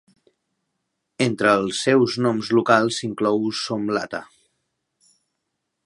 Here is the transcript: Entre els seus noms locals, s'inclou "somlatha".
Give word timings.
Entre 1.25 1.51
els 1.59 1.81
seus 1.89 2.17
noms 2.27 2.51
locals, 2.61 2.99
s'inclou 3.03 3.47
"somlatha". 3.61 4.23